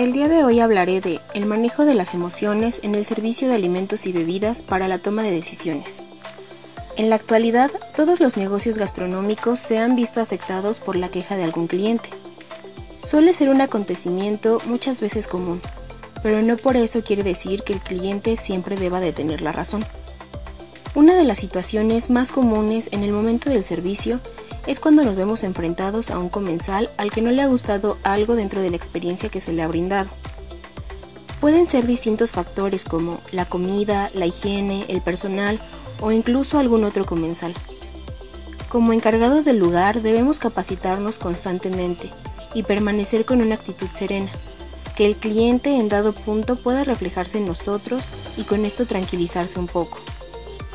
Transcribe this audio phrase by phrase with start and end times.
[0.00, 3.54] El día de hoy hablaré de el manejo de las emociones en el servicio de
[3.54, 6.04] alimentos y bebidas para la toma de decisiones.
[6.96, 11.44] En la actualidad, todos los negocios gastronómicos se han visto afectados por la queja de
[11.44, 12.08] algún cliente.
[12.94, 15.60] Suele ser un acontecimiento muchas veces común,
[16.22, 19.84] pero no por eso quiere decir que el cliente siempre deba de tener la razón.
[20.94, 24.18] Una de las situaciones más comunes en el momento del servicio
[24.66, 28.36] es cuando nos vemos enfrentados a un comensal al que no le ha gustado algo
[28.36, 30.10] dentro de la experiencia que se le ha brindado.
[31.40, 35.58] Pueden ser distintos factores como la comida, la higiene, el personal
[36.00, 37.54] o incluso algún otro comensal.
[38.68, 42.10] Como encargados del lugar debemos capacitarnos constantemente
[42.54, 44.28] y permanecer con una actitud serena,
[44.94, 49.66] que el cliente en dado punto pueda reflejarse en nosotros y con esto tranquilizarse un
[49.66, 49.98] poco.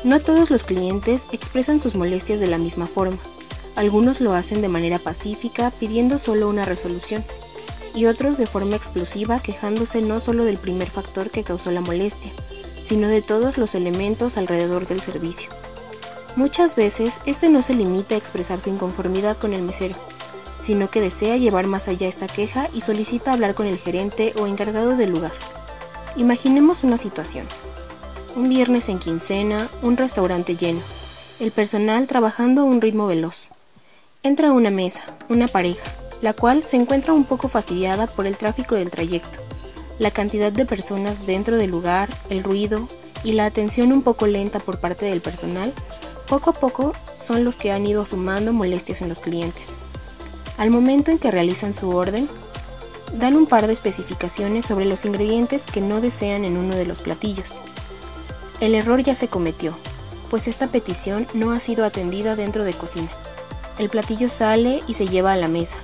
[0.04, 3.18] No todos los clientes expresan sus molestias de la misma forma,
[3.76, 7.24] algunos lo hacen de manera pacífica pidiendo solo una resolución
[7.94, 12.32] y otros de forma explosiva quejándose no solo del primer factor que causó la molestia,
[12.82, 15.50] sino de todos los elementos alrededor del servicio.
[16.36, 19.94] Muchas veces este no se limita a expresar su inconformidad con el mesero,
[20.60, 24.46] sino que desea llevar más allá esta queja y solicita hablar con el gerente o
[24.46, 25.32] encargado del lugar.
[26.16, 27.46] Imaginemos una situación.
[28.36, 30.82] Un viernes en quincena, un restaurante lleno,
[31.40, 33.50] el personal trabajando a un ritmo veloz.
[34.26, 35.88] Entra a una mesa, una pareja,
[36.20, 39.38] la cual se encuentra un poco fastidiada por el tráfico del trayecto,
[40.00, 42.88] la cantidad de personas dentro del lugar, el ruido
[43.22, 45.72] y la atención un poco lenta por parte del personal,
[46.28, 49.76] poco a poco son los que han ido sumando molestias en los clientes.
[50.58, 52.26] Al momento en que realizan su orden,
[53.12, 57.00] dan un par de especificaciones sobre los ingredientes que no desean en uno de los
[57.00, 57.62] platillos.
[58.58, 59.78] El error ya se cometió,
[60.28, 63.08] pues esta petición no ha sido atendida dentro de cocina.
[63.78, 65.78] El platillo sale y se lleva a la mesa.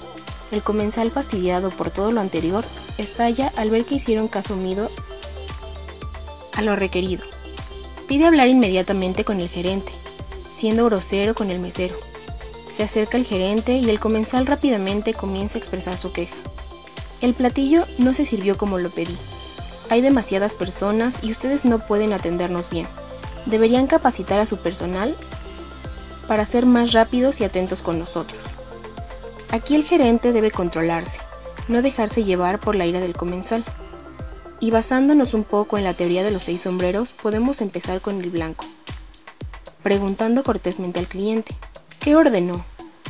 [0.50, 2.64] El comensal fastidiado por todo lo anterior
[2.98, 4.90] estalla al ver que hicieron caso omido
[6.54, 7.24] a lo requerido.
[8.08, 9.92] Pide hablar inmediatamente con el gerente,
[10.50, 11.94] siendo grosero con el mesero.
[12.70, 16.36] Se acerca el gerente y el comensal rápidamente comienza a expresar su queja.
[17.20, 19.16] El platillo no se sirvió como lo pedí.
[19.90, 22.88] Hay demasiadas personas y ustedes no pueden atendernos bien.
[23.46, 25.16] Deberían capacitar a su personal
[26.32, 28.40] para ser más rápidos y atentos con nosotros.
[29.50, 31.20] Aquí el gerente debe controlarse,
[31.68, 33.62] no dejarse llevar por la ira del comensal.
[34.58, 38.30] Y basándonos un poco en la teoría de los seis sombreros, podemos empezar con el
[38.30, 38.64] blanco,
[39.82, 41.54] preguntando cortésmente al cliente,
[42.00, 42.64] ¿qué ordenó?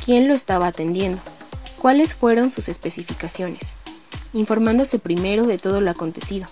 [0.04, 1.22] ¿Quién lo estaba atendiendo?
[1.80, 3.76] ¿Cuáles fueron sus especificaciones?
[4.32, 6.48] Informándose primero de todo lo acontecido,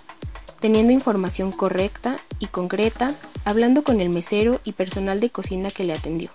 [0.61, 5.95] teniendo información correcta y concreta, hablando con el mesero y personal de cocina que le
[5.95, 6.31] atendió.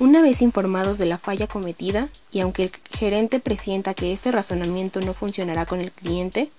[0.00, 5.02] Una vez informados de la falla cometida, y aunque el gerente presienta que este razonamiento
[5.02, 6.50] no funcionará con el cliente,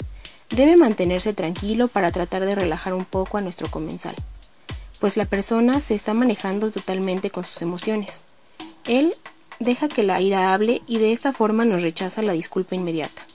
[0.52, 4.14] debe mantenerse tranquilo para tratar de relajar un poco a nuestro comensal,
[5.00, 8.22] pues la persona se está manejando totalmente con sus emociones.
[8.86, 9.12] Él
[9.60, 13.26] deja que la ira hable y de esta forma nos rechaza la disculpa inmediata.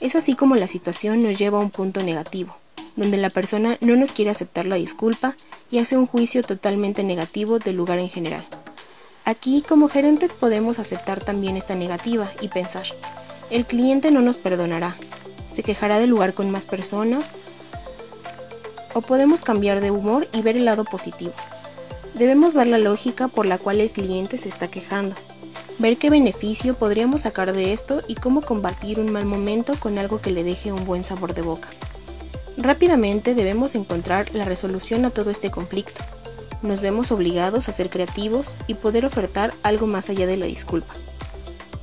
[0.00, 2.58] Es así como la situación nos lleva a un punto negativo,
[2.94, 5.34] donde la persona no nos quiere aceptar la disculpa
[5.70, 8.46] y hace un juicio totalmente negativo del lugar en general.
[9.26, 12.84] Aquí como gerentes podemos aceptar también esta negativa y pensar,
[13.48, 14.96] el cliente no nos perdonará,
[15.50, 17.34] se quejará del lugar con más personas
[18.92, 21.32] o podemos cambiar de humor y ver el lado positivo.
[22.12, 25.16] Debemos ver la lógica por la cual el cliente se está quejando,
[25.78, 30.20] ver qué beneficio podríamos sacar de esto y cómo combatir un mal momento con algo
[30.20, 31.70] que le deje un buen sabor de boca.
[32.58, 36.02] Rápidamente debemos encontrar la resolución a todo este conflicto
[36.64, 40.94] nos vemos obligados a ser creativos y poder ofertar algo más allá de la disculpa.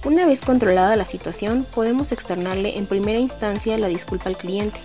[0.04, 4.80] Una vez controlada la situación, podemos externarle en primera instancia la disculpa al cliente,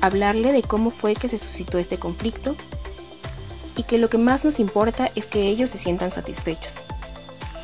[0.00, 2.56] hablarle de cómo fue que se suscitó este conflicto
[3.76, 6.78] y que lo que más nos importa es que ellos se sientan satisfechos.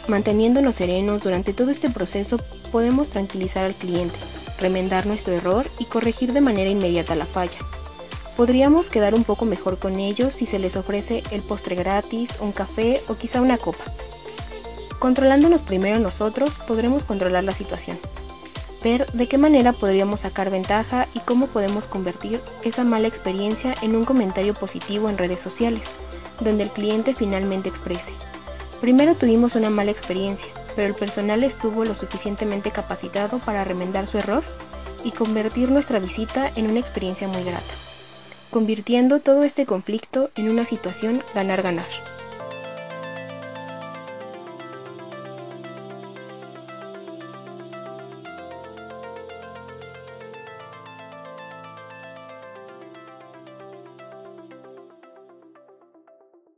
[0.06, 2.37] Manteniéndonos serenos durante todo este proceso,
[2.70, 4.19] podemos tranquilizar al cliente,
[4.61, 7.58] remendar nuestro error y corregir de manera inmediata la falla.
[8.36, 12.50] Podríamos quedar un poco mejor con ellos si se les ofrece el postre gratis, un
[12.50, 13.84] café o quizá una copa.
[14.98, 17.96] Controlándonos primero nosotros, podremos controlar la situación.
[18.82, 23.94] Ver de qué manera podríamos sacar ventaja y cómo podemos convertir esa mala experiencia en
[23.94, 25.94] un comentario positivo en redes sociales,
[26.40, 28.14] donde el cliente finalmente exprese.
[28.80, 34.19] Primero tuvimos una mala experiencia, pero el personal estuvo lo suficientemente capacitado para remendar su
[34.19, 34.42] error
[35.04, 37.94] y convertir nuestra visita en una experiencia muy grata
[38.54, 42.13] convirtiendo todo este conflicto en una situación ganar-ganar.